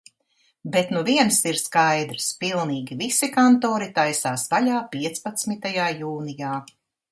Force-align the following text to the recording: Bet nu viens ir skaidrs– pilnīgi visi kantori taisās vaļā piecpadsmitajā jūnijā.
Bet 0.75 0.87
nu 0.93 1.01
viens 1.09 1.37
ir 1.51 1.59
skaidrs– 1.63 2.29
pilnīgi 2.45 2.97
visi 3.03 3.31
kantori 3.37 3.91
taisās 4.01 4.49
vaļā 4.57 4.83
piecpadsmitajā 4.97 5.89
jūnijā. 6.03 6.59